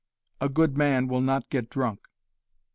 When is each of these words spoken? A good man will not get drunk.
A 0.39 0.49
good 0.49 0.75
man 0.77 1.07
will 1.07 1.21
not 1.21 1.51
get 1.51 1.69
drunk. 1.69 2.07